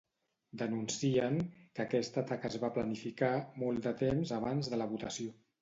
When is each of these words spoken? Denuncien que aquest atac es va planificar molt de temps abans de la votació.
Denuncien 0.61 1.37
que 1.49 1.83
aquest 1.83 2.17
atac 2.23 2.49
es 2.51 2.57
va 2.65 2.73
planificar 2.79 3.33
molt 3.65 3.87
de 3.89 3.95
temps 4.03 4.37
abans 4.43 4.73
de 4.73 4.85
la 4.85 4.93
votació. 4.97 5.39